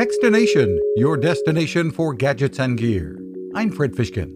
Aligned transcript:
Techstination, 0.00 0.78
your 0.96 1.18
destination 1.18 1.90
for 1.90 2.14
gadgets 2.14 2.58
and 2.58 2.78
gear. 2.78 3.20
I'm 3.54 3.70
Fred 3.70 3.92
Fishkin. 3.92 4.34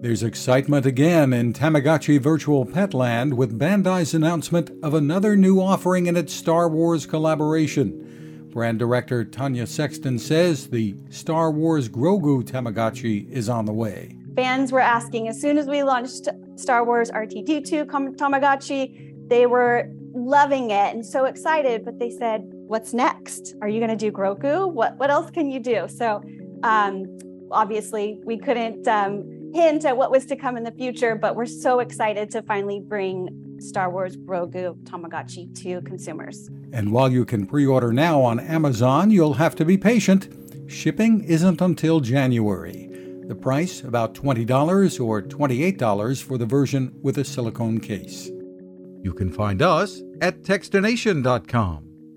There's 0.00 0.22
excitement 0.22 0.86
again 0.86 1.32
in 1.32 1.52
Tamagotchi 1.52 2.20
Virtual 2.20 2.64
Petland 2.64 3.34
with 3.34 3.58
Bandai's 3.58 4.14
announcement 4.14 4.70
of 4.84 4.94
another 4.94 5.34
new 5.34 5.60
offering 5.60 6.06
in 6.06 6.16
its 6.16 6.32
Star 6.32 6.68
Wars 6.68 7.06
collaboration. 7.06 8.46
Brand 8.52 8.78
director 8.78 9.24
Tanya 9.24 9.66
Sexton 9.66 10.16
says 10.16 10.68
the 10.68 10.94
Star 11.08 11.50
Wars 11.50 11.88
Grogu 11.88 12.44
Tamagotchi 12.44 13.28
is 13.32 13.48
on 13.48 13.64
the 13.64 13.72
way. 13.72 14.16
Fans 14.36 14.70
were 14.70 14.78
asking 14.78 15.26
as 15.26 15.40
soon 15.40 15.58
as 15.58 15.66
we 15.66 15.82
launched 15.82 16.28
Star 16.54 16.84
Wars 16.84 17.10
R2-D2 17.10 17.86
Tamagotchi, 18.16 19.28
they 19.28 19.46
were 19.46 19.90
loving 20.14 20.70
it 20.70 20.94
and 20.94 21.04
so 21.04 21.24
excited, 21.24 21.84
but 21.84 21.98
they 21.98 22.10
said, 22.10 22.48
What's 22.70 22.94
next? 22.94 23.56
Are 23.62 23.68
you 23.68 23.80
going 23.80 23.90
to 23.90 23.96
do 23.96 24.12
Grogu? 24.12 24.72
What, 24.72 24.96
what 24.96 25.10
else 25.10 25.28
can 25.32 25.50
you 25.50 25.58
do? 25.58 25.88
So, 25.88 26.22
um, 26.62 27.18
obviously, 27.50 28.20
we 28.24 28.38
couldn't 28.38 28.86
um, 28.86 29.50
hint 29.52 29.84
at 29.84 29.96
what 29.96 30.12
was 30.12 30.24
to 30.26 30.36
come 30.36 30.56
in 30.56 30.62
the 30.62 30.70
future, 30.70 31.16
but 31.16 31.34
we're 31.34 31.46
so 31.46 31.80
excited 31.80 32.30
to 32.30 32.42
finally 32.42 32.78
bring 32.78 33.56
Star 33.58 33.90
Wars 33.90 34.16
Grogu 34.16 34.80
Tamagotchi 34.84 35.52
to 35.64 35.80
consumers. 35.82 36.48
And 36.72 36.92
while 36.92 37.10
you 37.10 37.24
can 37.24 37.44
pre 37.44 37.66
order 37.66 37.92
now 37.92 38.22
on 38.22 38.38
Amazon, 38.38 39.10
you'll 39.10 39.34
have 39.34 39.56
to 39.56 39.64
be 39.64 39.76
patient. 39.76 40.28
Shipping 40.70 41.24
isn't 41.24 41.60
until 41.60 41.98
January. 41.98 42.86
The 43.26 43.34
price 43.34 43.82
about 43.82 44.14
$20 44.14 45.04
or 45.04 45.22
$28 45.22 46.22
for 46.22 46.38
the 46.38 46.46
version 46.46 46.96
with 47.02 47.18
a 47.18 47.24
silicone 47.24 47.80
case. 47.80 48.28
You 49.02 49.12
can 49.12 49.32
find 49.32 49.60
us 49.60 50.02
at 50.20 50.42
Techstination.com. 50.42 51.89